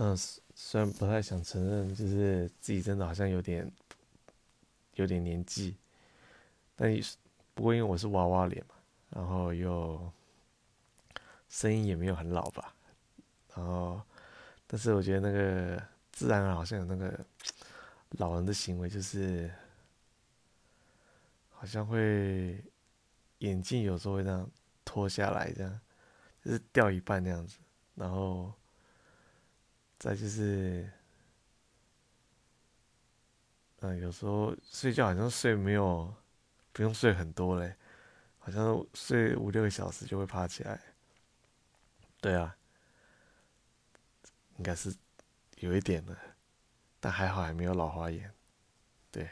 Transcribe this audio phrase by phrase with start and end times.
[0.00, 0.16] 嗯，
[0.54, 3.68] 虽然不太想承认，就是自己真的好像有点
[4.94, 5.76] 有点年纪，
[6.76, 6.88] 但
[7.52, 8.76] 不过因为我是娃娃脸嘛，
[9.10, 10.00] 然后又
[11.48, 12.72] 声音也没有很老吧，
[13.56, 14.00] 然后
[14.68, 15.82] 但是我觉得那个
[16.12, 17.26] 自然好像有那个
[18.10, 19.50] 老人的行为，就是
[21.50, 22.62] 好像会
[23.38, 24.48] 眼镜有时候会这样
[24.84, 25.80] 脱下来，这样
[26.44, 27.58] 就是掉一半那样子，
[27.96, 28.52] 然后。
[29.98, 30.88] 再就是，
[33.80, 36.14] 嗯，有时候睡觉好像睡没有，
[36.72, 37.74] 不用睡很多嘞，
[38.38, 40.80] 好像睡五六个小时就会爬起来。
[42.20, 42.56] 对啊，
[44.56, 44.94] 应该是
[45.56, 46.16] 有一点的，
[47.00, 48.32] 但还好还没有老花眼。
[49.10, 49.28] 对。